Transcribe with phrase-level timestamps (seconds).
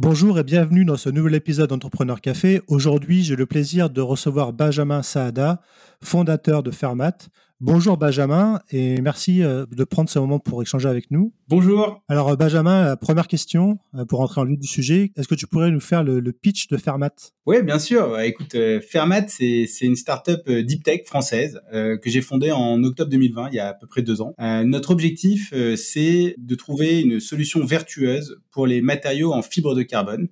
[0.00, 2.62] Bonjour et bienvenue dans ce nouvel épisode d'Entrepreneur Café.
[2.68, 5.60] Aujourd'hui, j'ai le plaisir de recevoir Benjamin Saada,
[6.00, 7.26] fondateur de Fermat.
[7.60, 11.32] Bonjour Benjamin et merci euh, de prendre ce moment pour échanger avec nous.
[11.48, 12.04] Bonjour.
[12.06, 15.48] Alors euh, Benjamin, première question euh, pour entrer en vue du sujet, est-ce que tu
[15.48, 17.10] pourrais nous faire le, pitch de Fermat?
[17.46, 18.10] Oui, bien sûr.
[18.10, 18.56] Bah, écoute,
[18.88, 23.58] Fermat, c'est une startup deep tech française que j'ai fondée en octobre 2020, il y
[23.58, 24.34] a à peu près deux ans.
[24.38, 30.28] notre objectif, c'est de trouver une solution vertueuse pour les matériaux en fibre de carbone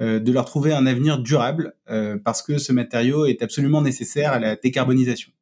[0.00, 1.74] de leur trouver un avenir durable
[2.24, 5.32] parce que ce matériau est absolument nécessaire à la décarbonisation.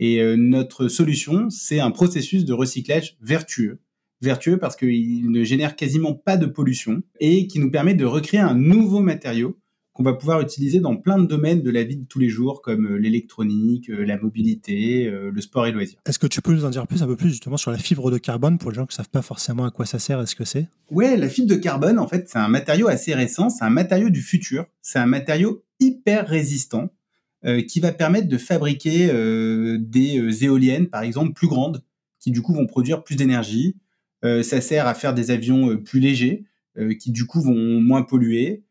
[0.00, 3.80] Et euh, notre solution, c'est un processus de recyclage vertueux.
[4.22, 8.40] Vertueux parce qu'il ne génère quasiment pas de pollution et qui nous permet de recréer
[8.40, 9.58] un nouveau matériau
[9.92, 12.62] qu'on va pouvoir utiliser dans plein de domaines de la vie de tous les jours,
[12.62, 15.98] comme euh, l'électronique, euh, la mobilité, le sport et loisirs.
[16.06, 18.10] Est-ce que tu peux nous en dire plus, un peu plus justement sur la fibre
[18.10, 20.26] de carbone pour les gens qui ne savent pas forcément à quoi ça sert et
[20.26, 20.68] ce que c'est?
[20.90, 24.08] Ouais, la fibre de carbone, en fait, c'est un matériau assez récent, c'est un matériau
[24.08, 26.90] du futur, c'est un matériau hyper résistant
[27.68, 31.82] qui va permettre de fabriquer euh, des euh, éoliennes, par exemple, plus grandes,
[32.18, 33.76] qui du coup vont produire plus d'énergie.
[34.22, 36.44] ça sert à faire des avions plus légers,
[36.98, 38.62] qui du coup vont moins polluer.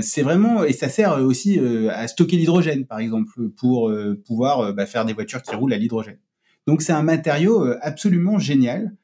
[0.00, 1.58] c'est vraiment et ça sert aussi
[1.90, 3.92] à stocker l'hydrogène, par exemple, pour
[4.24, 6.20] pouvoir bah, faire des voitures qui roulent à l'hydrogène.
[6.68, 8.94] Donc c'est un matériau absolument génial,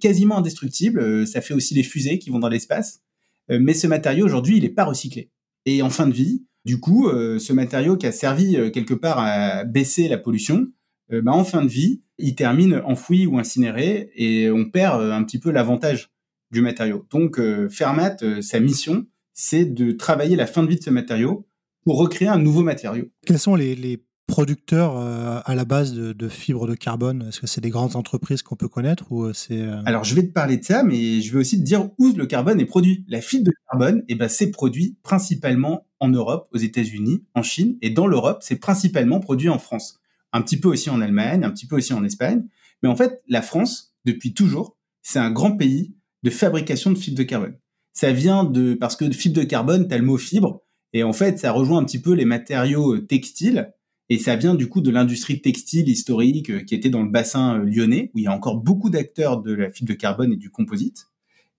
[0.00, 1.26] quasiment indestructible.
[1.26, 3.02] ça fait aussi les fusées qui vont dans l'espace.
[3.48, 5.32] mais ce matériau aujourd'hui, il n'est pas recyclé.
[5.66, 8.94] Et en fin de vie, du coup, euh, ce matériau qui a servi euh, quelque
[8.94, 10.68] part à baisser la pollution,
[11.12, 15.22] euh, bah, en fin de vie, il termine enfoui ou incinéré et on perd un
[15.24, 16.10] petit peu l'avantage
[16.50, 17.06] du matériau.
[17.10, 21.46] Donc, Fermat, sa mission, c'est de travailler la fin de vie de ce matériau
[21.84, 23.06] pour recréer un nouveau matériau.
[23.24, 27.24] Quels sont les, les producteurs à la base de, de fibres de carbone?
[27.28, 30.32] Est-ce que c'est des grandes entreprises qu'on peut connaître ou c'est Alors je vais te
[30.32, 33.06] parler de ça, mais je vais aussi te dire où le carbone est produit.
[33.08, 37.78] La fibre de carbone, eh ben, c'est produit principalement en Europe, aux États-Unis, en Chine,
[37.82, 40.00] et dans l'Europe, c'est principalement produit en France.
[40.32, 42.46] Un petit peu aussi en Allemagne, un petit peu aussi en Espagne.
[42.82, 47.18] Mais en fait, la France, depuis toujours, c'est un grand pays de fabrication de fibres
[47.18, 47.58] de carbone.
[47.92, 50.62] Ça vient de, parce que fibre de carbone, t'as le mot fibre,
[50.92, 53.72] et en fait, ça rejoint un petit peu les matériaux euh, textiles,
[54.08, 57.58] et ça vient du coup de l'industrie textile historique euh, qui était dans le bassin
[57.58, 60.36] euh, lyonnais, où il y a encore beaucoup d'acteurs de la fibre de carbone et
[60.36, 61.06] du composite.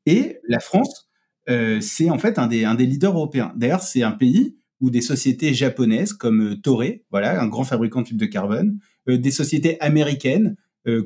[0.05, 1.09] Et la France,
[1.47, 3.53] c'est en fait un des, leaders européens.
[3.55, 8.01] D'ailleurs, c'est un pays où des sociétés japonaises comme euh, Toray, voilà, un grand fabricant
[8.01, 10.55] de fibres de carbone, euh, des sociétés américaines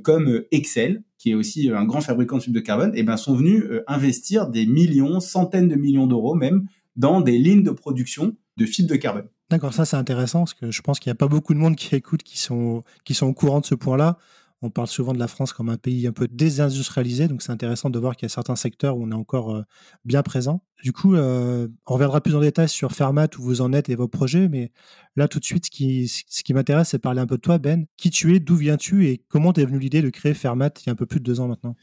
[0.03, 3.18] comme Excel, qui est aussi un grand fabricant de fibres de carbone, et eh ben,
[3.18, 8.38] sont venus investir des millions, centaines de millions d'euros même, dans des lignes de production
[8.56, 9.28] de fibres de carbone.
[9.50, 11.75] D'accord, ça c'est intéressant parce que je pense qu'il n'y a pas beaucoup de monde
[11.75, 14.18] qui écoute, qui sont, qui sont au courant de ce point-là.
[14.66, 17.92] On parle souvent de la France comme un pays un peu désindustrialisé, donc c'est intéressant
[17.92, 19.62] de voir qu'il y a certains secteurs où on est encore euh,
[20.06, 20.64] bien présent.
[20.84, 23.96] Du coup, euh, on reviendra plus en détail sur Fermat, où vous en êtes et
[23.96, 24.72] vos projets, mais
[25.16, 27.86] là tout de suite, ce qui, m'intéresse, c'est de parler un peu de toi, Ben.
[27.96, 30.90] Qui tu es, d'où viens-tu et comment t'es venu l'idée de créer Fermat il y
[30.90, 31.75] a un peu plus de deux ans maintenant?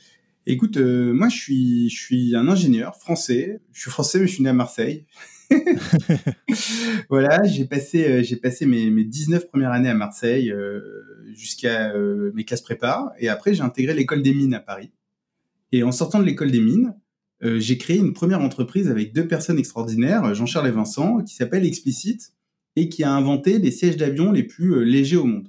[0.44, 3.60] Écoute, euh, moi je suis, je suis un ingénieur français.
[3.72, 5.06] Je suis français, mais je suis né à Marseille.
[7.08, 10.80] voilà, j'ai passé, euh, passé mes, mes 19 premières années à Marseille euh,
[11.34, 13.12] jusqu'à euh, mes classes prépa.
[13.18, 14.91] Et après, j'ai intégré l'école des mines à Paris.
[15.72, 16.94] Et en sortant de l'école des mines,
[17.41, 22.32] j'ai créé une première entreprise avec deux personnes extraordinaires, Jean-Charles et Vincent, qui s'appelle Explicit
[22.76, 25.48] et qui a inventé les sièges d'avion les plus légers au monde.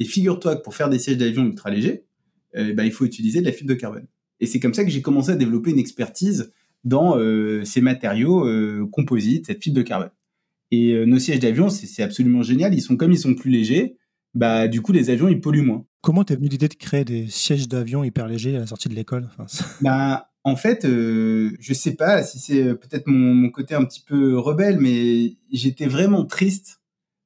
[0.00, 2.06] Et figure-toi que pour faire des sièges d'avion ultra légers,
[2.54, 4.06] ben, il faut utiliser de la fibre de carbone.
[4.40, 6.50] Et c'est comme ça que j'ai commencé à développer une expertise
[6.84, 10.10] dans euh, ces matériaux euh, composites, cette fibre de carbone.
[10.70, 12.74] Et euh, nos sièges d'avion, c'est absolument génial.
[12.74, 13.96] Ils sont comme ils sont plus légers,
[14.34, 15.84] bah du coup les avions ils polluent moins.
[16.00, 18.94] Comment t'es venu l'idée de créer des sièges d'avion hyper légers à la sortie de
[18.94, 19.46] l'école enfin,
[19.82, 24.00] Bah en fait, euh, je sais pas si c'est peut-être mon, mon, côté un petit
[24.00, 26.80] peu rebelle, mais j'étais vraiment triste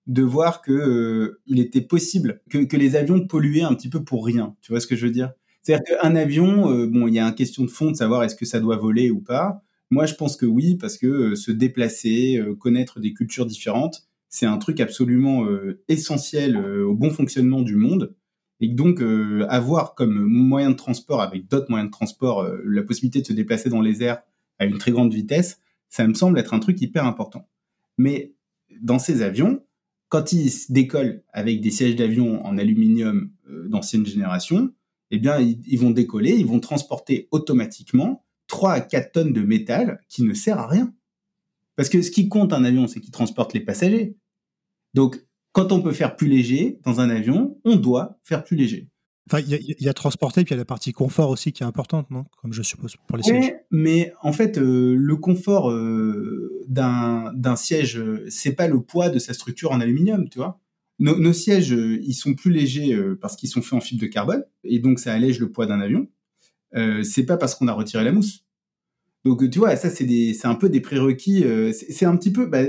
[0.07, 4.27] de voir que il était possible que, que les avions polluaient un petit peu pour
[4.27, 4.55] rien.
[4.61, 5.33] Tu vois ce que je veux dire?
[5.67, 8.37] C'est-à-dire qu'un avion, euh, bon, il y a une question de fond de savoir est-ce
[8.37, 9.65] que ça doit voler ou pas.
[9.91, 14.07] Moi, je pense que oui, parce que euh, se déplacer, euh, connaître des cultures différentes,
[14.29, 15.47] c'est un truc absolument
[15.89, 18.15] essentiel au bon fonctionnement du monde.
[18.61, 19.01] Et donc,
[19.49, 23.71] avoir comme moyen de transport, avec d'autres moyens de transport, la possibilité de se déplacer
[23.71, 24.19] dans les airs
[24.59, 27.49] à une très grande vitesse, ça me semble être un truc hyper important.
[27.97, 28.35] Mais
[28.83, 29.63] dans ces avions,
[30.09, 33.31] quand ils décollent avec des sièges d'avion en aluminium
[33.69, 34.71] d'ancienne génération,
[35.11, 40.01] eh bien, ils, vont décoller, ils vont transporter automatiquement 3 à 4 tonnes de métal
[40.09, 40.93] qui ne sert à rien.
[41.77, 44.17] Parce que ce qui compte un avion, c'est qu'il transporte les passagers.
[44.95, 48.89] Donc, quand on peut faire plus léger dans un avion, on doit faire plus léger.
[49.29, 51.67] Enfin, il y, a transporter, puis il y a la partie confort aussi qui est
[51.67, 52.27] importante, non?
[52.41, 53.55] Comme je suppose pour les sièges.
[53.73, 59.35] Mais en fait, euh, le confort euh, d'un siège, c'est pas le poids de sa
[59.35, 60.61] structure en aluminium, tu vois?
[60.99, 64.79] Nos, sièges, ils sont plus légers parce qu'ils sont faits en fibre de carbone, et
[64.79, 66.09] donc ça allège le poids d'un avion.
[67.03, 68.45] c'est pas parce qu'on a retiré la mousse.
[69.27, 71.45] Donc, tu vois, ça, c'est un peu des prérequis.
[71.73, 72.63] c'est un petit peu, bah,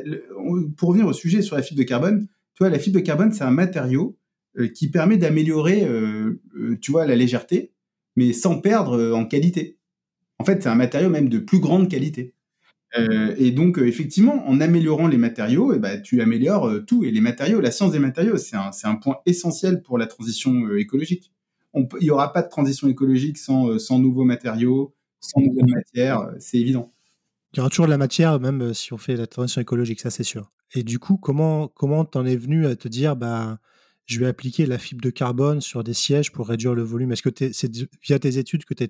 [0.76, 2.28] pour revenir au sujet sur la fibre de carbone,
[2.58, 4.18] tu vois, la fibre de carbone, c'est un matériau
[4.58, 7.72] euh, qui permet d'améliorer, euh, euh, tu vois, la légèreté,
[8.16, 9.78] mais sans perdre en qualité.
[10.40, 12.34] En fait, c'est un matériau même de plus grande qualité.
[13.38, 17.04] Et donc, effectivement, en améliorant les matériaux, eh ben, tu améliores tout.
[17.04, 20.76] Et les matériaux, la science des matériaux, c'est un, un, point essentiel pour la transition
[20.76, 21.32] écologique.
[21.74, 26.58] il n'y aura pas de transition écologique sans, sans nouveaux matériaux, sans nouvelles matières, c'est
[26.58, 26.92] évident.
[27.54, 30.10] Il y aura toujours de la matière, même si on fait la transition écologique, ça
[30.10, 30.52] c'est sûr.
[30.74, 33.60] Et du coup, comment comment t'en es venu à te dire, bah,
[34.06, 37.12] je vais appliquer la fibre de carbone sur des sièges pour réduire le volume?
[37.12, 37.72] Est-ce que c'est
[38.04, 38.84] via tes études que tu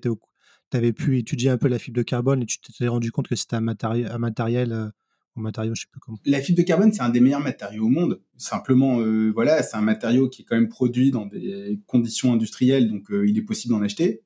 [0.76, 3.36] avais pu étudier un peu la fibre de carbone et tu t'es rendu compte que
[3.36, 4.88] c'était un, matériel, un matériel euh,
[5.36, 6.18] matériau, je sais plus comment.
[6.24, 8.20] La fibre de carbone, c'est un des meilleurs matériaux au monde.
[8.36, 12.90] Simplement, euh, voilà, c'est un matériau qui est quand même produit dans des conditions industrielles,
[12.90, 14.22] donc euh, il est possible d'en acheter.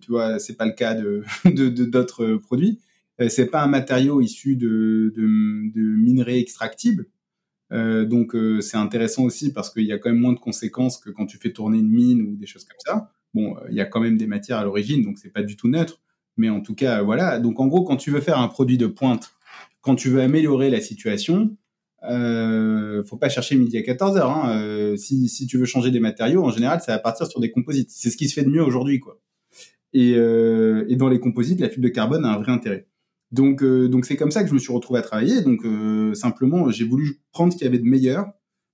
[0.00, 1.22] tu vois, c'est pas le cas de
[1.90, 2.80] d'autres de, produits.
[3.28, 7.06] c'est pas un matériau issu de, de minerais extractibles.
[7.70, 11.26] Donc c'est intéressant aussi parce qu'il y a quand même moins de conséquences que quand
[11.26, 13.12] tu fais tourner une mine ou des choses comme ça.
[13.36, 15.56] Bon, euh, il y a quand même des matières à l'origine, donc c'est pas du
[15.56, 16.00] tout neutre.
[16.36, 17.38] Mais en tout cas, voilà.
[17.38, 19.32] Donc en gros, quand tu veux faire un produit de pointe,
[19.80, 21.56] quand tu veux améliorer la situation,
[22.10, 24.30] euh, faut pas chercher midi à 14 heures.
[24.30, 24.96] Hein.
[24.96, 27.90] si, si, tu veux changer des matériaux, en général, ça va partir sur des composites.
[27.90, 29.20] C'est ce qui se fait de mieux aujourd'hui, quoi.
[29.92, 32.86] Et, et dans les composites, la fibre de carbone a un vrai intérêt.
[33.32, 35.42] Donc, euh, donc c'est comme ça que je me suis retrouvé à travailler.
[35.42, 38.26] Donc, euh, simplement, j'ai voulu prendre ce qu'il y avait de meilleur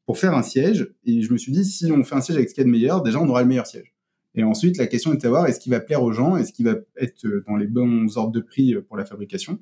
[0.06, 0.94] pour faire un siège.
[1.04, 2.66] Et je me suis dit, si on fait un siège avec ce qu'il y a
[2.66, 3.91] de meilleur, déjà, on aura le meilleur siège.
[4.34, 6.64] Et ensuite, la question est de savoir est-ce qu'il va plaire aux gens, est-ce qu'il
[6.64, 9.58] va être euh, dans les bons ordres de prix pour la fabrication?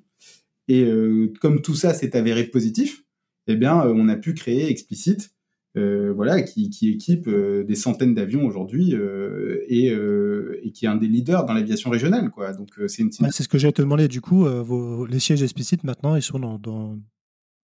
[0.68, 0.88] Et
[1.40, 3.04] comme tout ça s'est avéré positif,
[3.48, 5.34] eh bien, on a pu créer Explicit,
[5.76, 9.92] euh, voilà, qui, équipe euh, des centaines d'avions aujourd'hui euh, et,
[10.72, 12.30] qui est un des leaders dans l'aviation régionale.
[12.30, 12.52] Quoi.
[12.52, 14.08] Donc, c'est c'est ce que j'ai te demander.
[14.08, 14.46] Du coup,
[15.06, 16.98] les sièges explicites, maintenant, ils sont dans,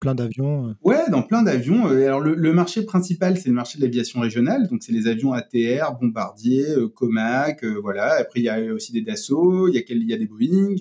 [0.01, 1.87] plein d'avions Ouais, dans plein d'avions.
[1.87, 4.67] Alors, le, marché principal, c'est le marché de l'aviation régionale.
[4.69, 8.15] Donc, c'est les avions ATR, Bombardier, Comac, voilà.
[8.15, 10.77] Après, il y a aussi des Dassault, il y a, il y a des Boeing,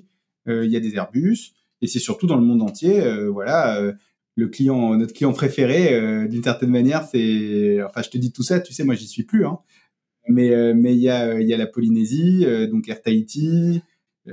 [0.48, 1.54] il y a des Airbus.
[1.82, 3.94] Et c'est surtout dans le monde entier, voilà
[4.40, 8.44] le client, notre client préféré, euh, d'une certaine manière, c'est, enfin, je te dis tout
[8.44, 9.60] ça, tu sais, moi, j'y suis plus, hein.
[10.28, 13.82] Mais euh, mais il y a il y a la Polynésie, euh, donc Air Tahiti.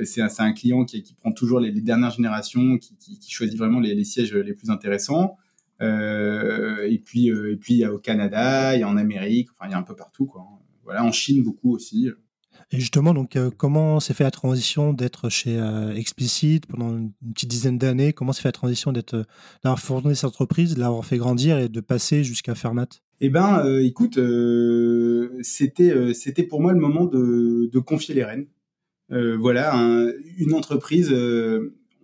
[0.04, 3.80] C'est un, un client qui, qui prend toujours les, dernières générations, qui, qui, choisit vraiment
[3.80, 5.36] les, sièges les plus intéressants.
[5.80, 9.68] et puis et puis il y a au Canada, il y a en Amérique, enfin
[9.68, 10.44] il y a un peu partout quoi.
[10.84, 12.10] Voilà, en Chine beaucoup aussi.
[12.72, 17.12] Et justement, donc, euh, comment s'est fait la transition d'être chez euh, Explicit pendant une,
[17.32, 18.12] petite dizaine d'années?
[18.12, 19.24] Comment s'est fait la transition d'être, euh,
[19.62, 22.88] d'avoir fondé cette entreprise, de l'avoir fait grandir et de passer jusqu'à Fermat?
[23.20, 24.18] Eh ben, écoute,
[25.40, 28.46] c'était, c'était pour moi le moment de, de confier les rênes.
[29.10, 29.74] Voilà,
[30.38, 31.12] une entreprise,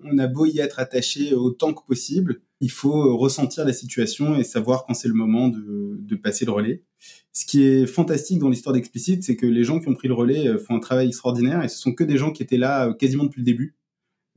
[0.04, 4.44] on a beau y être attaché autant que possible, il faut ressentir la situation et
[4.44, 6.84] savoir quand c'est le moment de, de passer le relais
[7.32, 10.14] ce qui est fantastique dans l'histoire d'Explicit, c'est que les gens qui ont pris le
[10.14, 12.88] relais euh, font un travail extraordinaire et ce sont que des gens qui étaient là
[12.88, 13.74] euh, quasiment depuis le début.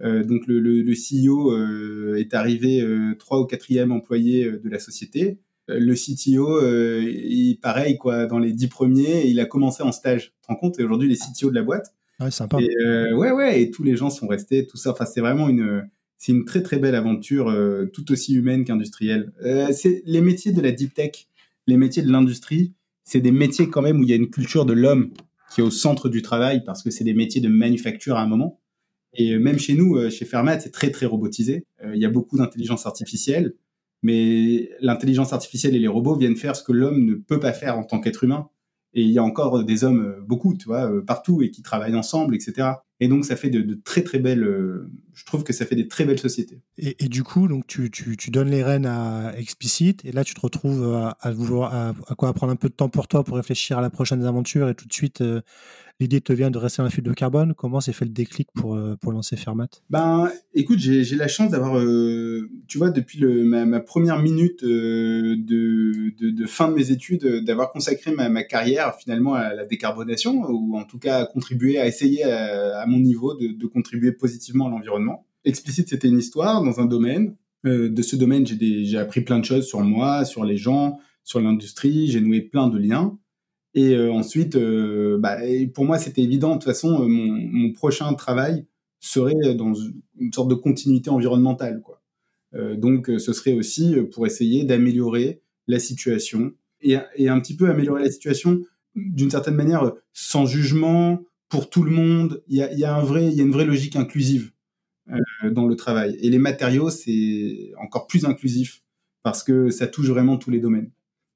[0.01, 4.69] Euh, donc le, le, le CEO euh, est arrivé euh, trois ou quatrième employé de
[4.69, 5.39] la société.
[5.67, 10.35] Le CTO, il pareil quoi, dans les dix premiers, il a commencé en stage.
[10.47, 11.95] Tu te compte Et aujourd'hui, les CTO de la boîte.
[12.19, 12.57] Ouais, sympa.
[12.61, 14.91] Et, ouais, ouais, et tous les gens sont restés, tout ça.
[14.91, 15.87] Enfin, c'est vraiment une,
[16.27, 17.53] une très très belle aventure,
[17.93, 19.33] tout aussi humaine qu'industrielle.
[19.73, 21.27] c'est les métiers de la deep tech,
[21.67, 22.73] les métiers de l'industrie
[23.05, 25.11] c'est des métiers quand même où il y a une culture de l'homme
[25.53, 28.27] qui est au centre du travail parce que c'est des métiers de manufacture à un
[28.27, 28.59] moment.
[29.13, 31.63] Et même chez nous, euh, chez Fermat, c'est très très robotisé.
[31.83, 33.53] Euh, il y a beaucoup d'intelligence artificielle,
[34.01, 37.77] mais l'intelligence artificielle et les robots viennent faire ce que l'homme ne peut pas faire
[37.77, 38.49] en tant qu'être humain.
[38.95, 41.95] Et il y a encore des hommes, euh, beaucoup, tu vois, partout et qui travaillent
[41.95, 42.69] ensemble, etc.
[43.01, 44.43] Et donc, ça fait de, très, très belles.
[44.43, 46.61] Euh, je trouve que ça fait des très belles sociétés.
[46.77, 50.39] Et, du coup, donc tu, tu, donnes les rênes à Explicit, et là, tu te
[50.39, 53.81] retrouves à, vouloir à, quoi prendre un peu de temps pour toi pour réfléchir à
[53.81, 55.41] la prochaine aventure, et tout de suite, euh,
[55.99, 57.53] l'idée te vient de rester la fuite de carbone.
[57.55, 59.67] Comment s'est fait le déclic pour, euh, pour lancer Fermat?
[59.89, 65.35] Ben, écoute, j'ai la chance d'avoir, euh, tu vois, depuis ma, ma, première minute euh,
[65.37, 70.43] de, de, fin de mes études, d'avoir consacré ma, ma, carrière finalement à la décarbonation,
[70.49, 74.67] ou en tout cas à contribuer, à essayer à, mon niveau de, de, contribuer positivement
[74.67, 75.25] à l'environnement.
[75.45, 77.35] Explicite, c'était une histoire dans un domaine.
[77.63, 82.07] de ce domaine, j'ai appris plein de choses sur moi, sur les gens, sur l'industrie.
[82.07, 83.17] J'ai noué plein de liens.
[83.75, 85.37] Et ensuite, bah,
[85.73, 86.51] pour moi, c'était évident.
[86.51, 88.65] De toute façon, mon, prochain travail
[89.01, 89.73] serait dans
[90.17, 91.81] une sorte de continuité environnementale.
[91.81, 92.01] Quoi.
[92.77, 98.11] donc, ce serait aussi pour essayer d'améliorer la situation et, un petit peu améliorer la
[98.11, 98.61] situation
[98.95, 102.43] d'une certaine manière sans jugement pour tout le monde.
[102.47, 104.51] Il y a, y a y a une vraie logique inclusive
[105.11, 106.17] euh, dans le travail.
[106.21, 108.81] Et les matériaux, c'est encore plus inclusif
[109.23, 110.91] parce que ça touche vraiment tous les domaines.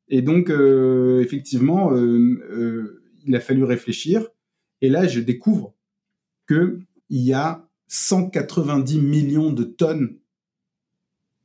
[0.09, 4.27] Et donc, euh, effectivement, euh, il a fallu réfléchir.
[4.81, 5.75] Et là, je découvre
[6.47, 10.17] qu'il y a 190 millions de tonnes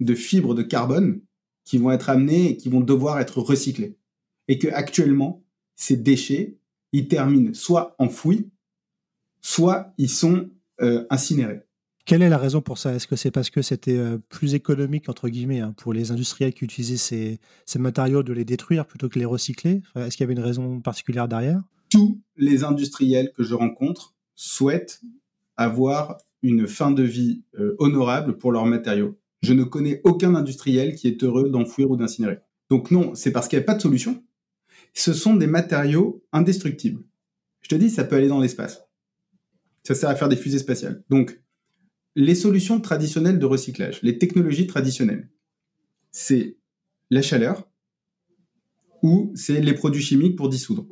[0.00, 1.20] de fibres de carbone
[1.64, 3.96] qui vont être amenées et qui vont devoir être recyclées.
[4.48, 5.44] Et que actuellement,
[5.76, 6.58] ces déchets,
[6.92, 8.50] ils terminent soit enfouis,
[9.40, 10.50] soit ils sont
[11.10, 11.62] incinérés.
[12.06, 12.94] Quelle est la raison pour ça?
[12.94, 16.52] Est-ce que c'est parce que c'était euh, plus économique, entre guillemets, hein, pour les industriels
[16.52, 19.80] qui utilisaient ces, matériaux de les détruire plutôt que les recycler?
[19.96, 21.62] Est-ce qu'il y avait une raison particulière derrière?
[21.88, 25.00] Tous les industriels que je rencontre souhaitent
[25.56, 29.18] avoir une fin de vie euh, honorable pour leurs matériaux.
[29.42, 32.38] Je ne connais aucun industriel qui est heureux d'enfouir ou d'incinérer.
[32.68, 34.22] Donc non, c'est parce qu'il n'y a pas de solution.
[34.92, 37.02] Ce sont des matériaux indestructibles.
[37.62, 38.84] Je te dis, ça peut aller dans l'espace.
[39.84, 41.02] Ça sert à faire des fusées spatiales.
[41.08, 41.40] Donc,
[42.16, 45.28] les solutions traditionnelles de recyclage, les technologies traditionnelles,
[46.10, 46.56] c'est
[47.10, 47.68] la chaleur
[49.02, 50.86] ou c'est les produits chimiques pour dissoudre.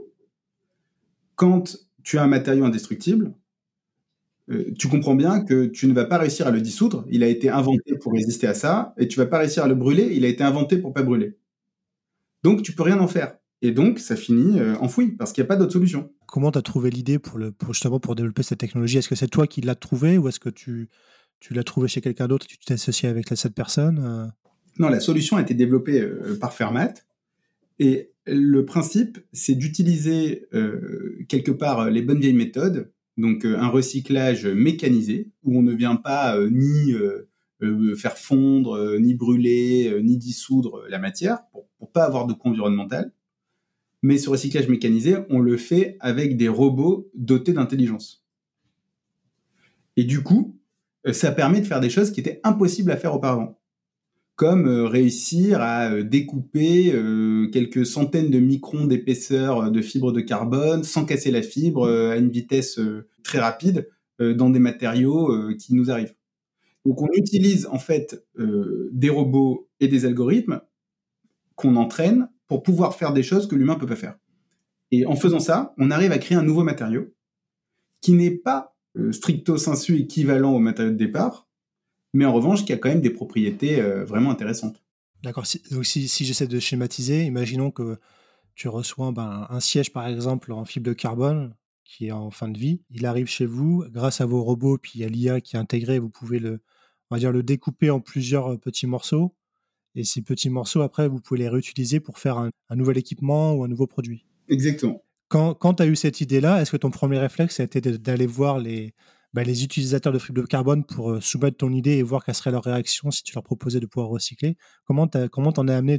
[1.36, 3.34] Quand tu as un matériau indestructible,
[4.50, 7.06] euh, tu comprends bien que tu ne vas pas réussir à le dissoudre.
[7.10, 9.74] Il a été inventé pour résister à ça, et tu vas pas réussir à le
[9.74, 10.12] brûler.
[10.14, 11.36] Il a été inventé pour pas brûler.
[12.42, 13.36] Donc tu peux rien en faire.
[13.62, 16.10] Et donc ça finit euh, enfoui parce qu'il n'y a pas d'autre solution.
[16.32, 18.96] Comment tu as trouvé l'idée pour, pour justement pour développer cette technologie?
[18.96, 20.88] Est-ce que c'est toi qui l'as trouvé ou est-ce que tu,
[21.40, 24.26] tu l'as trouvé chez quelqu'un d'autre, tu t'es associé avec cette personne euh?
[24.78, 26.94] Non, la solution a été développée euh, par Fermat.
[27.78, 34.46] Et le principe, c'est d'utiliser euh, quelque part les bonnes vieilles méthodes, donc un recyclage
[34.46, 36.94] mécanisé, où on ne vient pas ni
[37.94, 43.12] faire fondre, ni brûler, ni dissoudre la matière, pour, ne pas avoir de coût environnemental.
[44.02, 48.24] Mais ce recyclage mécanisé, on le fait avec des robots dotés d'intelligence.
[49.96, 50.58] Et du coup,
[51.06, 53.58] euh, ça permet de faire des choses qui étaient impossibles à faire auparavant.
[54.34, 56.92] Comme euh, réussir à euh, découper
[57.52, 62.30] quelques centaines de microns d'épaisseur de fibres de carbone sans casser la fibre à une
[62.30, 62.80] vitesse
[63.22, 66.14] très rapide dans des matériaux qui nous arrivent.
[66.86, 70.60] Donc on utilise en fait des robots et des algorithmes
[71.56, 74.16] qu'on entraîne pour pouvoir faire des choses que l'humain peut pas faire.
[74.90, 77.14] Et en faisant ça, on arrive à créer un nouveau matériau
[78.00, 81.48] qui n'est pas euh, stricto sensu équivalent au matériau de départ,
[82.12, 84.82] mais en revanche qui a quand même des propriétés euh, vraiment intéressantes.
[85.22, 85.44] D'accord.
[85.70, 87.98] Donc si, j'essaie de schématiser, imaginons que
[88.54, 92.48] tu reçois ben, un siège par exemple en fibre de carbone qui est en fin
[92.48, 92.80] de vie.
[92.90, 96.10] Il arrive chez vous grâce à vos robots, puis à l'IA qui est intégré, vous
[96.10, 96.60] pouvez le
[97.42, 99.34] découper en plusieurs euh, petits morceaux.
[99.94, 103.64] Et ces petits morceaux, après, vous pouvez les réutiliser pour faire un nouvel équipement ou
[103.64, 104.24] un nouveau produit.
[104.48, 105.02] Exactement.
[105.28, 108.58] Quand, tu as eu cette idée-là, est-ce que ton premier réflexe a été d'aller voir
[108.58, 108.92] les,
[109.32, 112.34] bah, les utilisateurs de fibre de carbone pour euh, soumettre ton idée et voir quelle
[112.34, 114.58] serait leur réaction si tu leur proposais de pouvoir recycler?
[114.84, 115.98] Comment t'en es amené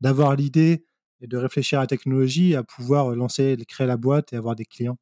[0.00, 0.84] d'avoir l'idée
[1.20, 4.66] et de réfléchir à la technologie à pouvoir lancer, créer la boîte et avoir des
[4.66, 4.98] clients?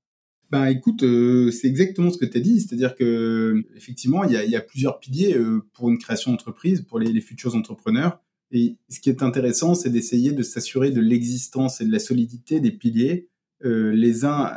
[0.50, 4.56] Bah écoute, euh, c'est exactement ce que tu as dit, c'est-à-dire que effectivement, il y
[4.56, 8.18] a, plusieurs piliers euh, pour une création d'entreprise, pour les, futurs entrepreneurs.
[8.50, 12.60] Et ce qui est intéressant, c'est d'essayer de s'assurer de l'existence et de la solidité
[12.60, 13.28] des piliers
[13.64, 14.52] euh, les uns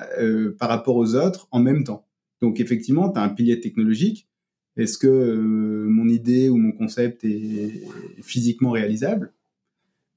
[0.59, 2.07] par rapport aux autres en même temps.
[2.41, 4.29] Donc effectivement, tu as un pilier technologique.
[4.77, 7.83] Est-ce que mon idée ou mon concept est
[8.21, 9.33] physiquement réalisable?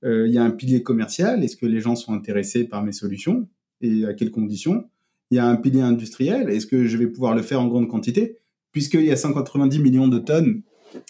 [0.05, 1.43] Il y a un pilier commercial.
[1.43, 3.49] Est-ce que les gens sont intéressés par mes solutions?
[3.81, 4.89] Et à quelles conditions?
[5.31, 6.51] Il y a un pilier industriel.
[6.51, 8.39] Est-ce que je vais pouvoir le faire en grande quantité?
[8.73, 10.63] Puisqu'il y a 190 millions de tonnes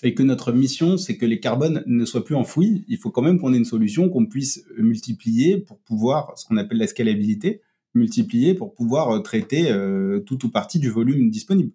[0.03, 3.23] et que notre mission, c'est que les carbones ne soient plus enfouis, il faut quand
[3.23, 7.61] même qu'on ait une solution qu'on puisse multiplier pour pouvoir, ce qu'on appelle la scalabilité,
[7.95, 11.73] multiplier pour pouvoir euh, traiter euh, tout ou partie du volume disponible.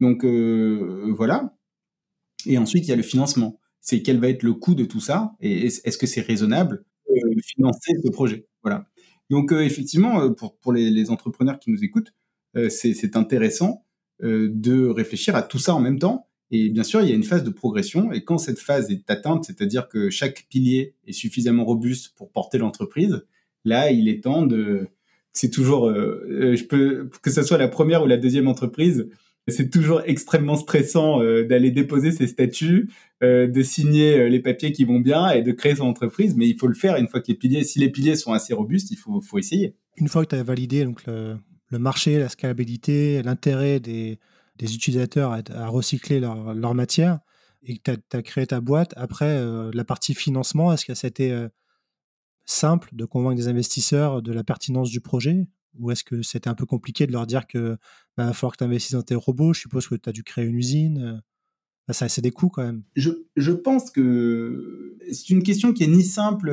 [0.00, 1.56] Donc euh, voilà.
[2.46, 3.58] Et ensuite, il y a le financement.
[3.80, 7.42] C'est quel va être le coût de tout ça et est-ce que c'est raisonnable de
[7.42, 8.46] financer ce projet?
[8.62, 8.86] Voilà.
[9.30, 12.12] Donc effectivement, pour, pour les, les, entrepreneurs qui nous écoutent,
[12.68, 13.84] c'est intéressant
[14.20, 17.24] de réfléchir à tout ça en même temps et bien sûr, il y a une
[17.24, 18.12] phase de progression.
[18.12, 22.58] Et quand cette phase est atteinte, c'est-à-dire que chaque pilier est suffisamment robuste pour porter
[22.58, 23.24] l'entreprise,
[23.64, 24.88] là, il est temps de.
[25.32, 29.08] C'est toujours, euh, euh, je peux que ce soit la première ou la deuxième entreprise,
[29.48, 32.90] c'est toujours extrêmement stressant euh, d'aller déposer ses statuts,
[33.22, 36.34] de signer les papiers qui vont bien et de créer son entreprise.
[36.36, 38.52] Mais il faut le faire une fois que les piliers, si les piliers sont assez
[38.52, 39.76] robustes, il faut, essayer.
[39.96, 41.38] Une fois que tu as validé donc, le,
[41.70, 44.18] marché, la scalabilité, l'intérêt des,
[44.60, 47.20] utilisateurs à, recycler leur, matière,
[47.62, 51.06] et que tu as, créé ta boîte, après, euh, la partie financement, est-ce que ça
[51.06, 51.48] a été euh,
[52.44, 55.46] simple de convaincre des investisseurs de la pertinence du projet?
[55.78, 57.76] Ou est-ce que c'était un peu compliqué de leur dire que
[58.16, 60.22] bah, va falloir que tu investisses dans tes robots Je suppose que tu as dû
[60.22, 60.98] créer une usine.
[60.98, 61.20] Euh,
[61.86, 62.82] bah, ça, c'est des coûts quand même.
[62.96, 66.50] Je, je pense que c'est une question qui est ni simple,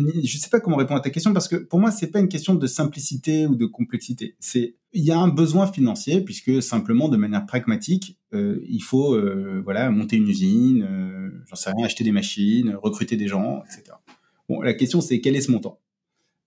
[0.00, 2.20] ni, je sais pas comment répondre à ta question parce que pour moi c'est pas
[2.20, 4.36] une question de simplicité ou de complexité.
[4.54, 9.60] Il y a un besoin financier puisque simplement de manière pragmatique euh, il faut euh,
[9.62, 13.96] voilà monter une usine, euh, j'en sais rien, acheter des machines, recruter des gens, etc.
[14.48, 15.78] Bon la question c'est quel est ce montant?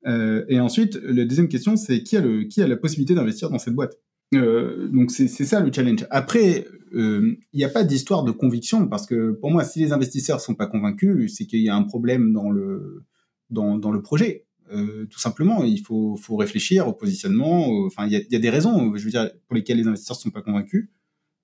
[0.05, 3.73] Et ensuite la deuxième question c'est qui a qui a la possibilité d'investir dans cette
[3.73, 3.97] boîte?
[4.31, 6.05] donc c'est ça le challenge.
[6.09, 10.41] Après il n'y a pas d'histoire de conviction parce que pour moi, si les investisseurs
[10.41, 13.03] sont pas convaincus, c'est qu'il y a un problème dans le
[13.49, 14.45] dans, dans le projet.
[14.71, 17.67] Euh, tout simplement, il faut, faut réfléchir au positionnement.
[17.85, 20.17] Enfin, il y a, y a, des raisons, je veux dire, pour lesquelles les investisseurs
[20.17, 20.89] sont pas convaincus.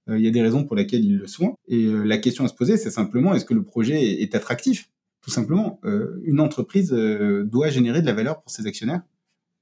[0.10, 1.56] Euh, il y a des raisons pour lesquelles ils le sont.
[1.68, 4.89] Et euh, la question à se poser, c'est simplement est-ce que le projet est, attractif?
[5.22, 5.80] Tout simplement,
[6.24, 9.01] une entreprise doit générer de la valeur pour ses actionnaires.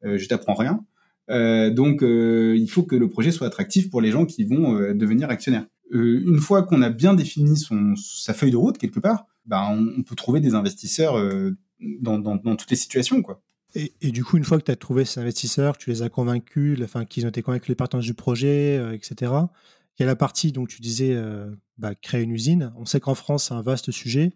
[0.04, 0.86] je t'apprends rien.
[1.28, 5.66] donc, il faut que le projet soit attractif pour les gens qui vont devenir actionnaires.
[5.92, 9.68] Euh, une fois qu'on a bien défini son, sa feuille de route quelque part, bah,
[9.72, 13.22] on, peut trouver des investisseurs euh, dans, dans, toutes les situations.
[13.22, 13.42] Quoi.
[13.74, 16.04] Et, et, du coup, une fois que tu as trouvé ces investisseurs, que tu les
[16.04, 19.32] as convaincus, enfin, qu'ils ont été convaincus les partenaires du projet, euh, etc.,
[19.98, 21.14] il y a la partie, donc tu disais,
[21.78, 22.72] bah, créer une usine.
[22.78, 24.32] On sait qu'en France, c'est un vaste sujet.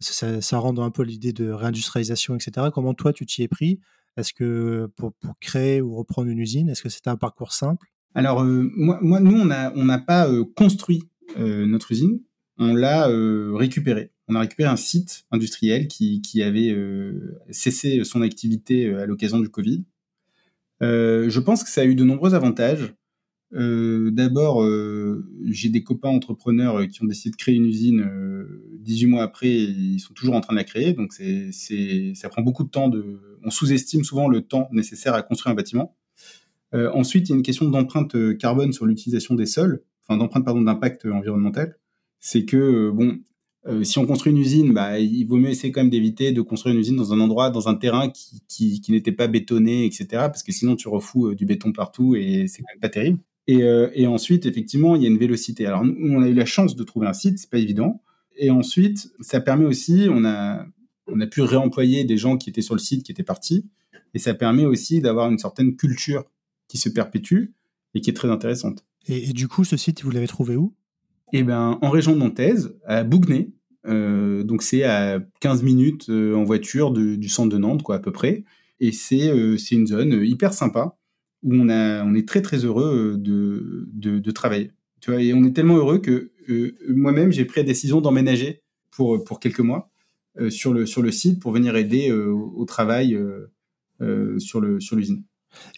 [0.00, 2.68] Ça, ça rend un peu l'idée de réindustrialisation, etc.
[2.72, 3.80] Comment toi, tu t'y es pris?
[4.16, 7.88] Est-ce que pour, créer ou reprendre une usine, est-ce que c'était un parcours simple?
[8.14, 9.44] Alors, euh, moi, nous, on
[9.84, 11.02] n'a pas euh, construit
[11.38, 12.20] euh, notre usine,
[12.58, 13.08] on l'a
[13.56, 14.12] récupérée.
[14.28, 16.74] On a récupéré un site industriel qui avait
[17.50, 19.84] cessé son activité à l'occasion du Covid.
[20.80, 22.94] je pense que ça a eu de nombreux avantages.
[23.54, 24.68] D'abord,
[25.46, 28.04] j'ai des copains entrepreneurs qui ont décidé de créer une usine
[28.80, 30.92] 18 mois après, ils sont toujours en train de la créer.
[30.92, 32.90] Donc, ça prend beaucoup de temps.
[33.42, 35.94] On sous-estime souvent le temps nécessaire à construire un bâtiment.
[36.74, 40.18] Euh, ensuite, il y a une question d'empreinte euh, carbone sur l'utilisation des sols, enfin
[40.18, 41.76] d'empreinte pardon d'impact environnemental.
[42.20, 43.20] C'est que euh, bon,
[43.82, 46.74] si on construit une usine, bah, il vaut mieux essayer quand même d'éviter de construire
[46.74, 48.10] une usine dans un endroit, dans un terrain
[48.48, 50.06] qui n'était pas bétonné, etc.
[50.10, 53.20] Parce que sinon, tu refous du béton partout et c'est quand même pas terrible.
[53.46, 53.60] Et,
[53.94, 55.66] et, ensuite, effectivement, il y a une vélocité.
[55.66, 58.00] Alors, nous, on a eu la chance de trouver un site, c'est pas évident.
[58.36, 60.64] Et ensuite, ça permet aussi, on a,
[61.06, 63.66] on a pu réemployer des gens qui étaient sur le site, qui étaient partis.
[64.14, 66.24] Et ça permet aussi d'avoir une certaine culture
[66.68, 67.52] qui se perpétue
[67.94, 68.84] et qui est très intéressante.
[69.06, 70.74] Et, du coup, ce site, vous l'avez trouvé où?
[71.32, 73.50] Eh ben, en région nantaise, à Bougnay.
[73.86, 77.98] Euh, donc c'est à 15 minutes euh, en voiture du centre de Nantes, quoi, à
[77.98, 78.44] peu près.
[78.80, 80.96] Et c'est euh, c'est une zone hyper sympa
[81.44, 81.68] où on,
[82.14, 84.72] est très très heureux de, de, travailler.
[85.08, 86.32] Et on est tellement heureux que
[86.88, 89.90] moi-même, j'ai pris la décision d'emménager pour, pour quelques mois
[90.48, 93.18] sur, le, site pour venir aider au travail
[94.38, 94.80] sur l'usine.
[94.80, 94.96] Sur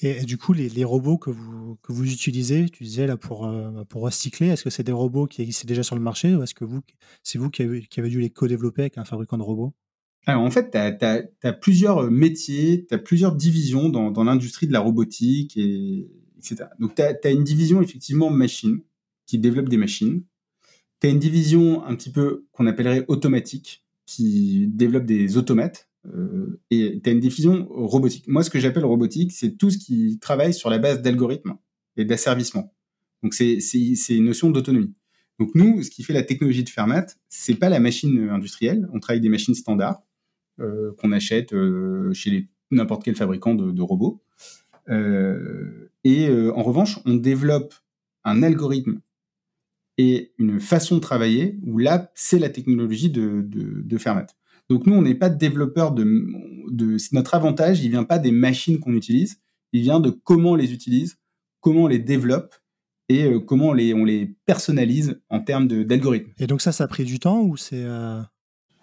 [0.03, 4.49] et, du coup, les, robots que vous, utilisez, tu disais là pour, euh, pour recycler,
[4.49, 6.65] est-ce que c'est des robots qui existent déjà sur le marché ou est-ce que
[7.23, 9.75] c'est vous qui avez dû les co-développer avec un fabricant de robots?
[10.27, 14.73] Alors en fait, tu as, plusieurs métiers, tu as plusieurs divisions dans, dans l'industrie de
[14.73, 16.69] la robotique, et, etc.
[16.81, 18.81] Donc tu as, une division effectivement machine,
[19.27, 20.25] qui développe des machines.
[21.01, 25.89] Tu as une division un petit peu qu'on appellerait automatique, qui développe des automates.
[26.07, 28.27] Euh, et tu as une définition robotique.
[28.29, 31.57] Moi, ce que j'appelle robotique, c'est tout ce qui travaille sur la base d'algorithmes
[31.97, 32.73] et d'asservissement.
[33.23, 33.59] Donc, c'est
[34.11, 34.95] une notion d'autonomie.
[35.39, 38.89] Donc, nous, ce qui fait la technologie de Fermat, c'est pas la machine industrielle.
[38.93, 40.06] On travaille des machines standards euh,
[40.59, 44.23] qu'on achète euh, chez n'importe quel fabricant de, robots.
[44.89, 47.75] Euh, et euh, en revanche, on développe
[48.25, 49.01] un algorithme
[49.99, 54.27] et une façon de travailler où là, c'est la technologie de, de, Fermat.
[54.69, 56.05] Donc nous, on n'est pas développeur de,
[57.13, 59.41] notre avantage, il vient pas des machines qu'on utilise,
[59.73, 61.17] il vient de comment on les utilise,
[61.61, 62.55] comment on les développe
[63.09, 66.33] et euh, comment on les, on les personnalise en termes d'algorithmes.
[66.39, 67.83] Et donc ça, ça a pris du temps ou c'est...
[67.83, 68.21] Euh,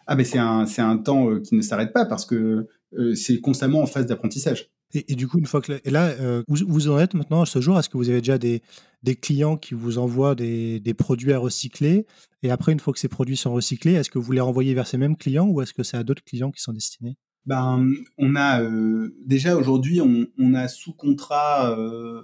[0.07, 2.67] ah ben c'est un, un temps euh, qui ne s'arrête pas parce que
[3.15, 4.69] c'est constamment en phase d'apprentissage.
[4.93, 7.45] Et, du coup, une fois que et là, euh, vous, vous, en êtes maintenant à
[7.45, 7.79] ce jour?
[7.79, 8.61] Est-ce que vous avez déjà des,
[9.01, 12.05] des clients qui vous envoient des, des, produits à recycler?
[12.43, 14.85] Et après, une fois que ces produits sont recyclés, est-ce que vous les renvoyez vers
[14.85, 17.17] ces mêmes clients ou est-ce que c'est à d'autres clients qui sont destinés?
[17.45, 22.21] Ben, on a euh, déjà aujourd'hui, on, on, a sous contrat euh,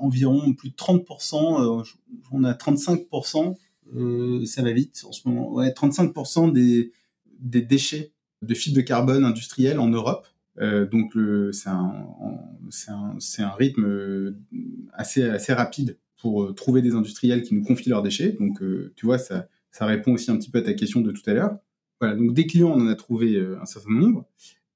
[0.00, 1.84] environ plus de 30%,
[2.30, 3.54] on a 35%,
[4.46, 6.92] ça va vite en ce moment, ouais, 35% des,
[7.40, 10.26] des déchets de fibres de carbone industriels en Europe
[10.58, 11.14] donc
[11.50, 11.70] c'est
[12.90, 14.34] un, rythme
[14.92, 18.36] assez, assez rapide pour trouver des industriels qui nous confient leurs déchets.
[18.38, 18.60] Donc
[18.94, 21.32] tu vois, ça, ça répond aussi un petit peu à ta question de tout à
[21.32, 21.56] l'heure.
[21.98, 24.26] Voilà, donc des clients, on en a trouvé un certain nombre.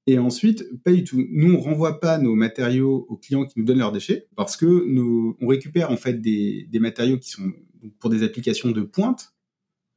[0.06, 1.24] Et ensuite, pas du tout.
[1.30, 4.86] Nous, on renvoie pas nos matériaux aux clients qui nous donnent leurs déchets parce que
[4.86, 7.52] nous, on récupère en fait des, des matériaux qui sont
[8.00, 9.33] pour des applications de pointe.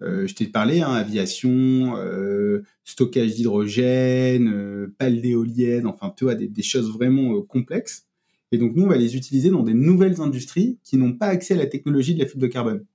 [0.01, 6.35] Euh, je t'ai parlé, hein, aviation, euh, stockage d'hydrogène, euh, pales d'éoliennes, enfin, tu vois,
[6.35, 8.05] des, choses vraiment complexes.
[8.51, 11.55] Et donc, nous, on va les utiliser dans des nouvelles industries qui n'ont pas accès
[11.55, 12.85] à la technologie de la fibre de carbone.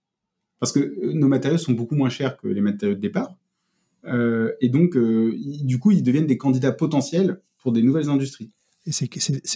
[0.61, 3.37] Parce que nos matériaux sont beaucoup moins chers que les matériaux de départ.
[4.61, 8.51] Et donc, du coup, ils deviennent des candidats potentiels pour des nouvelles industries.
[8.85, 9.09] Et c'est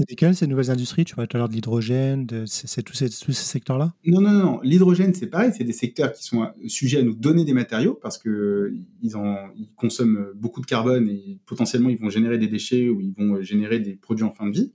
[0.09, 1.05] lesquelles ces nouvelles industries?
[1.05, 3.93] Tu parlais tout à l'heure de l'hydrogène, c'est tous ces, secteurs-là?
[4.05, 4.61] Non, non, non.
[4.63, 8.19] L'hydrogène, c'est pareil, c'est des secteurs qui sont sujets à nous donner des matériaux parce
[8.19, 12.89] que ils, en, ils consomment beaucoup de carbone et potentiellement ils vont générer des déchets
[12.89, 14.73] ou ils vont générer des produits en fin de vie.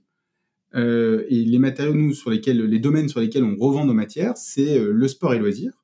[0.74, 4.36] Euh, et les matériaux, nous, sur lesquels, les domaines sur lesquels on revend nos matières,
[4.36, 5.82] c'est le sport et loisirs,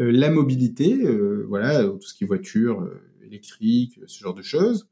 [0.00, 4.42] euh, la mobilité, euh, voilà, tout ce qui est voiture, euh, électrique, ce genre de
[4.42, 4.88] choses,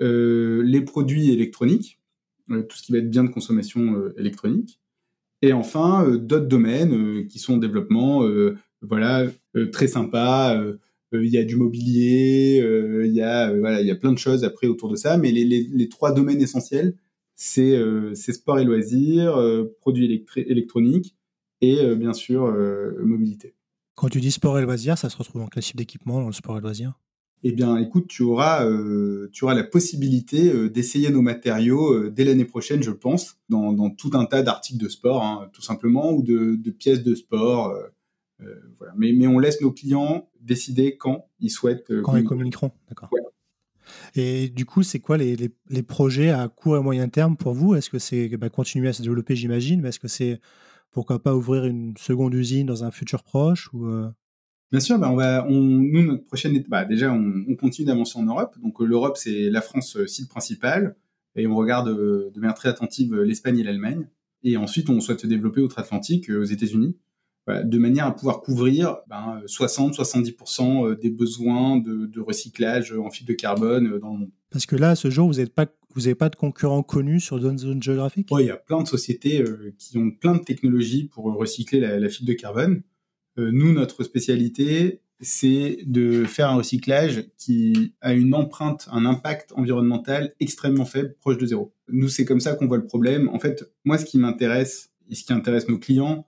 [0.00, 2.00] les produits électroniques,
[2.48, 4.80] tout ce qui va être bien de consommation électronique,
[5.42, 8.22] et enfin d'autres domaines qui sont en développement,
[8.80, 9.26] voilà,
[9.72, 10.62] très sympa.
[11.14, 12.64] Il y a du mobilier,
[13.04, 15.30] il y a voilà, il y a plein de choses après autour de ça, mais
[15.30, 16.96] les trois domaines essentiels,
[17.34, 17.76] c'est
[18.14, 19.36] sport et loisirs,
[19.80, 21.14] produits électroniques
[21.60, 22.50] et bien sûr
[23.04, 23.54] mobilité.
[23.94, 26.32] Quand tu dis sport et loisirs, ça se retrouve dans quel type d'équipement dans le
[26.32, 26.98] sport et loisirs?
[27.44, 32.10] Eh bien, écoute, tu auras, euh, tu auras la possibilité euh, d'essayer nos matériaux euh,
[32.10, 35.62] dès l'année prochaine, je pense, dans, dans tout un tas d'articles de sport, hein, tout
[35.62, 37.76] simplement, ou de, de, pièces de sport.
[38.78, 38.92] voilà.
[38.96, 41.92] mais, mais on laisse nos clients décider quand ils souhaitent.
[42.02, 43.10] quand ils communiqueront, d'accord.
[44.14, 47.52] Et du coup, c'est quoi les, les, les, projets à court et moyen terme pour
[47.52, 47.74] vous?
[47.74, 50.40] Est-ce que c'est bah, continuer à se développer, j'imagine, mais est-ce que c'est
[50.92, 53.88] pourquoi pas ouvrir une seconde usine dans un futur proche ou?
[54.72, 58.18] Bien sûr, bah on va, on, nous notre prochaine, bah déjà on, on continue d'avancer
[58.18, 58.56] en Europe.
[58.60, 60.96] Donc euh, l'Europe c'est la France euh, site principal
[61.36, 64.08] et on regarde de manière très attentive l'Espagne et l'Allemagne.
[64.42, 66.96] Et ensuite on souhaite se développer outre-Atlantique aux États-Unis,
[67.46, 73.28] voilà, de manière à pouvoir couvrir ben, 60-70% des besoins de, de, recyclage en fibre
[73.28, 74.30] de carbone dans le monde.
[74.50, 77.20] Parce que là, à ce jour, vous n'êtes pas vous n'avez pas de concurrents connus
[77.20, 78.28] sur d'autres zones géographiques?
[78.30, 81.80] Oui, il y a plein de sociétés euh, qui ont plein de technologies pour recycler
[81.80, 82.82] la, fibre de carbone.
[83.38, 89.52] Euh, nous, notre spécialité, c'est de faire un recyclage qui a une empreinte, un impact
[89.56, 91.72] environnemental extrêmement faible, proche de zéro.
[91.88, 93.28] Nous, c'est comme ça qu'on voit le problème.
[93.28, 96.26] En fait, moi, ce qui m'intéresse et ce qui intéresse nos clients,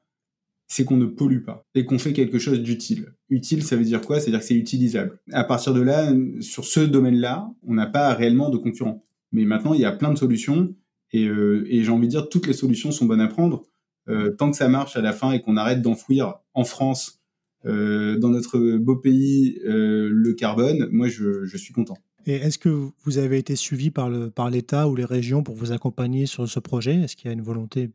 [0.67, 3.13] c'est qu'on ne pollue pas et qu'on fait quelque chose d'utile.
[3.29, 4.21] Utile, ça veut dire quoi?
[4.21, 5.19] C'est-à-dire que c'est utilisable.
[5.33, 9.05] À partir de là, sur ce domaine-là, on n'a pas réellement de concurrents.
[9.33, 10.75] Mais maintenant, il y a plein de solutions
[11.13, 13.65] et, euh, et j'ai envie de dire toutes les solutions sont bonnes à prendre.
[14.09, 17.21] Euh, tant que ça marche à la fin et qu'on arrête d'enfouir en France,
[17.65, 21.97] euh, dans notre beau pays, euh, le carbone, moi je, je suis content.
[22.27, 25.73] Et est-ce que vous avez été suivi par l'État par ou les régions pour vous
[25.73, 26.95] accompagner sur ce projet?
[26.97, 27.91] Est-ce qu'il y a une volonté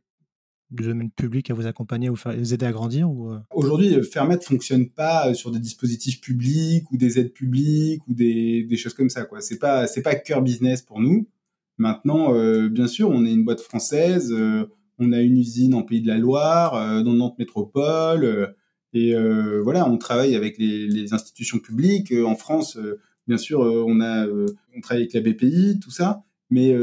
[0.72, 3.32] du domaine public à vous accompagner ou vous aider à grandir ou...
[3.52, 8.78] Aujourd'hui, Fermat fonctionne pas sur des dispositifs publics ou des aides publiques ou des, des
[8.78, 9.24] choses comme ça.
[9.24, 9.41] Quoi.
[9.41, 11.28] C'est pas c'est pas cœur business pour nous.
[11.80, 14.65] Maintenant, euh, bien sûr, on est une boîte française, euh,
[14.99, 18.55] on a une usine en Pays de la Loire, euh, dans Nantes Métropole,
[18.93, 19.13] et
[19.63, 22.12] voilà, on travaille avec les, institutions publiques.
[22.12, 22.77] en France,
[23.27, 23.99] bien sûr, on
[24.81, 26.75] travaille avec la BPI, tout ça, mais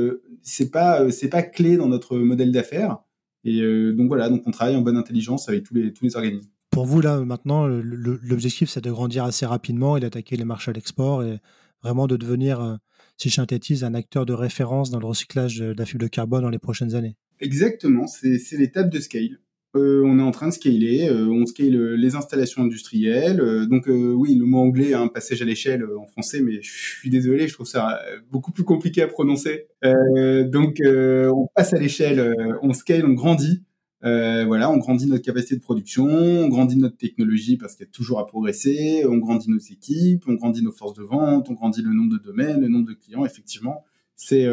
[0.42, 2.98] c'est pas c'est pas clé dans notre modèle d'affaires.
[3.46, 6.16] Et euh, donc voilà, donc on travaille en bonne intelligence avec tous les, tous les
[6.16, 6.50] organismes.
[6.70, 10.74] Pour vous, là, maintenant, l'objectif, c'est de grandir assez rapidement et d'attaquer les marchés à
[10.74, 11.38] l'export et
[11.82, 12.76] vraiment de devenir, euh,
[13.16, 16.42] si je synthétise, un acteur de référence dans le recyclage de la fibre de carbone
[16.42, 17.16] dans les prochaines années.
[17.40, 19.38] Exactement, c'est l'étape de scale.
[19.76, 23.38] Euh, on est en train de scaler, euh, on scale euh, les installations industrielles.
[23.68, 27.46] donc oui, le mot anglais, hein, passage à l'échelle en français, mais je suis désolé,
[27.46, 29.66] je trouve ça beaucoup plus compliqué à prononcer.
[29.82, 33.62] donc on passe à l'échelle, on scale, on grandit.
[34.02, 37.92] voilà, on grandit notre capacité de production, on grandit notre technologie parce qu'il y a
[37.92, 41.82] toujours à progresser, on grandit nos équipes, on grandit nos forces de vente, on grandit
[41.82, 43.24] le nombre de domaines, le nombre de clients.
[43.24, 43.84] Effectivement,
[44.16, 44.44] c'est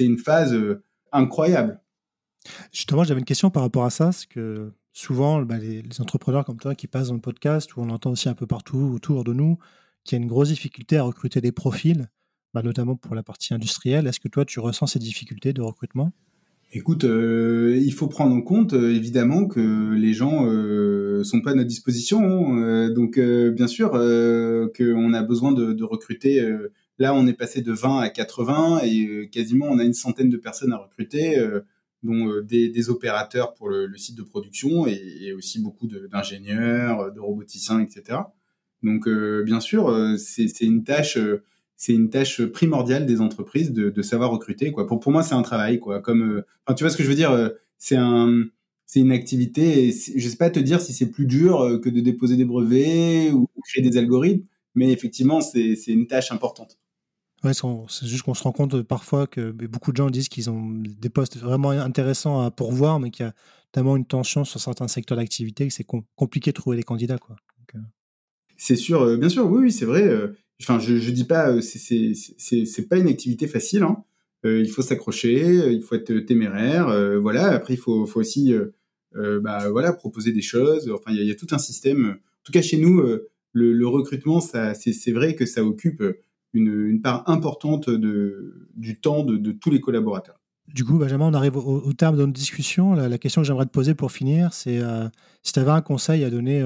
[0.00, 0.56] une phase
[1.12, 1.81] incroyable.
[2.72, 6.58] Justement, j'avais une question par rapport à ça, c'est que souvent, bah, les, entrepreneurs comme
[6.58, 9.32] toi qui passent dans le podcast, ou on entend aussi un peu partout autour de
[9.32, 9.58] nous,
[10.04, 12.08] qu'il y a une grosse difficulté à recruter des profils,
[12.54, 14.06] bah, notamment pour la partie industrielle.
[14.06, 16.12] Est-ce que toi, tu ressens ces difficultés de recrutement?
[16.74, 21.50] Écoute, euh, il faut prendre en compte euh, évidemment que les gens euh, sont pas
[21.50, 22.56] à notre disposition.
[22.56, 22.88] Hein.
[22.88, 26.42] donc bien sûr qu'on a besoin de recruter
[26.98, 30.36] Là, on est passé de 20 à 80 et quasiment on a une centaine de
[30.36, 31.36] personnes à recruter,
[32.02, 38.18] dont des, opérateurs pour le, site de production et, aussi beaucoup d'ingénieurs, de, roboticiens, etc.
[38.82, 41.18] Donc, bien sûr, c'est une tâche
[41.76, 44.70] c'est une tâche primordiale des entreprises de, savoir recruter.
[44.70, 44.86] Quoi.
[44.86, 45.80] Pour, pour moi, c'est un travail.
[45.80, 46.00] Quoi.
[46.00, 48.44] Comme, enfin, tu vois ce que je veux dire C'est un,
[48.92, 49.88] c'est une activité.
[49.88, 52.44] Et je sais pas te dire si c'est plus dur euh, que de déposer des
[52.44, 56.78] brevets ou créer des algorithmes, mais effectivement, c'est une tâche importante.
[57.44, 60.70] Ouais, c'est juste qu'on se rend compte parfois que beaucoup de gens disent qu'ils ont
[60.70, 63.34] des postes vraiment intéressants à pourvoir, mais qu'il y a
[63.72, 67.18] tellement une tension sur certains secteurs d'activité que c'est compliqué de trouver des candidats.
[67.18, 67.36] Quoi.
[67.74, 67.78] Euh.
[68.56, 70.08] C'est sûr, euh, bien sûr, oui, oui c'est vrai.
[70.58, 73.82] Je, je dis pas, c'est pas une activité facile.
[73.82, 74.04] Hein.
[74.44, 76.86] il faut s'accrocher, il faut être téméraire.
[77.20, 77.46] voilà.
[77.48, 78.54] Après, il faut, faut aussi
[79.16, 80.90] euh, bah, voilà, proposer des choses.
[80.90, 82.06] Enfin, il y, a tout un système.
[82.06, 86.02] En tout cas, chez nous, euh, le, recrutement, c'est vrai que ça occupe
[86.52, 90.38] une, part importante de, du temps de, tous les collaborateurs.
[90.68, 92.94] Du coup, Benjamin, on arrive au, terme de notre discussion.
[92.94, 95.08] La, question que j'aimerais te poser pour finir, c'est euh,
[95.42, 96.64] si tu avais un conseil à donner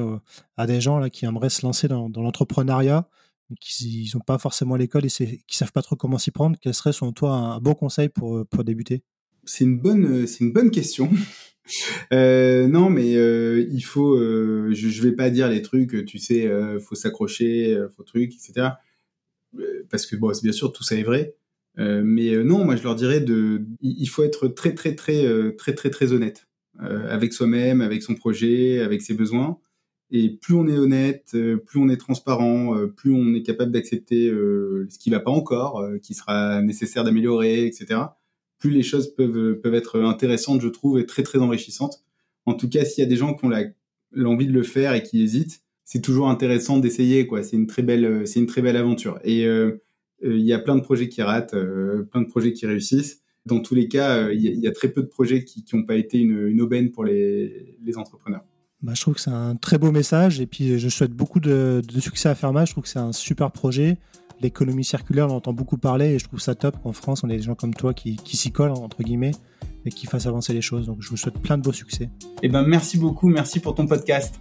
[0.57, 3.09] à des gens là, qui aimeraient se lancer dans, l'entrepreneuriat,
[3.51, 6.57] mais qui n'ont pas forcément l'école et qui ne savent pas trop comment s'y prendre,
[6.61, 9.03] quel serait selon toi un, bon conseil pour, pour débuter?
[9.44, 11.11] C'est une, bonne, une bonne question.
[12.12, 14.14] Euh, non, mais euh, il faut.
[14.14, 16.05] Euh, je, je vais pas dire les trucs.
[16.07, 16.49] Tu sais,
[16.81, 18.68] faut s'accrocher, faut truc, etc.
[19.90, 21.35] Parce que bon, bien sûr, tout ça est vrai.
[21.77, 23.64] mais non, moi, je leur dirais de.
[23.83, 26.47] Il faut être très, très, très, très, très, très honnête
[26.79, 29.59] avec soi-même, avec son projet, avec ses besoins.
[30.11, 34.99] Et plus on est honnête, plus on est transparent, plus on est capable d'accepter ce
[34.99, 38.05] qui va pas encore, qui sera nécessaire d'améliorer, etc
[38.59, 42.03] plus les choses peuvent, peuvent être intéressantes, je trouve, et très, très enrichissantes.
[42.47, 43.51] En tout cas, s'il y a des gens qui ont
[44.12, 47.42] l'envie de le faire et qui hésitent, c'est toujours intéressant d'essayer, quoi.
[47.42, 49.18] C'est une très belle, c'est une très belle aventure.
[49.25, 49.83] Et euh,
[50.25, 53.22] euh, il y a plein de projets qui ratent, euh, plein de projets qui réussissent.
[53.46, 56.18] Dans tous les cas, il y, a très peu de projets qui n'ont pas été
[56.18, 58.44] une, une, aubaine pour les, les entrepreneurs.
[58.83, 61.81] Bah, je trouve que c'est un très beau message et puis je souhaite beaucoup de,
[61.87, 62.64] de succès à Ferma.
[62.64, 63.99] Je trouve que c'est un super projet
[64.40, 67.37] l'économie circulaire, on entend beaucoup parler et je trouve ça top qu'en France, on ait
[67.37, 69.33] des gens comme toi qui, s'y collent, entre guillemets,
[69.85, 70.87] et qui fassent avancer les choses.
[70.87, 72.11] Donc, je vous souhaite plein de beaux succès.
[72.42, 73.29] Eh ben, merci beaucoup.
[73.29, 74.40] Merci pour ton podcast.